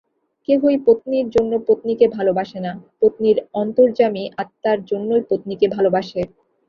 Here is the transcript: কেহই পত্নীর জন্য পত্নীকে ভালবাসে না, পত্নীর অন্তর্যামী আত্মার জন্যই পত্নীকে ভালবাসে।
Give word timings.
কেহই 0.47 0.77
পত্নীর 0.85 1.27
জন্য 1.29 1.51
পত্নীকে 1.67 2.05
ভালবাসে 2.07 2.59
না, 2.59 2.71
পত্নীর 3.01 3.37
অন্তর্যামী 3.53 4.23
আত্মার 4.41 4.79
জন্যই 4.85 5.23
পত্নীকে 5.29 5.67
ভালবাসে। 5.75 6.21